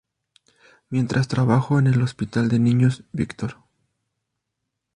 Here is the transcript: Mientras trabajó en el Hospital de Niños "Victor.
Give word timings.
Mientras 0.89 1.27
trabajó 1.27 1.77
en 1.77 1.85
el 1.85 2.01
Hospital 2.01 2.49
de 2.49 2.57
Niños 2.57 3.03
"Victor. 3.11 3.57